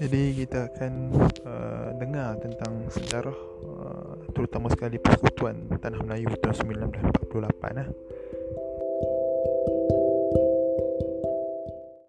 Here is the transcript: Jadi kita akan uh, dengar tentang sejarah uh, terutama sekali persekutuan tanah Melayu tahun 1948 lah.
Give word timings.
Jadi 0.00 0.22
kita 0.44 0.72
akan 0.72 0.92
uh, 1.44 1.88
dengar 2.00 2.40
tentang 2.40 2.88
sejarah 2.88 3.36
uh, 3.64 4.12
terutama 4.32 4.72
sekali 4.72 4.96
persekutuan 4.96 5.68
tanah 5.78 6.00
Melayu 6.02 6.32
tahun 6.40 6.56
1948 7.28 7.78
lah. 7.78 7.88